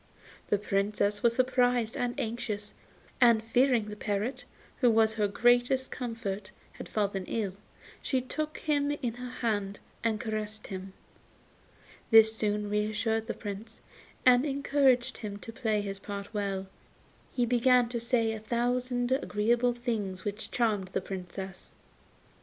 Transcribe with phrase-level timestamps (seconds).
[0.49, 2.73] The Princess was surprised and anxious,
[3.21, 4.45] and fearing the parrot,
[4.77, 7.53] who was her greatest comfort, had fallen ill,
[8.01, 10.93] she took him in her hand and caressed him.
[12.09, 13.79] This soon reassured the Prince,
[14.25, 16.67] and encouraged him to play his part well, and
[17.31, 21.73] he began to say a thousand agreeable things which charmed the Princess.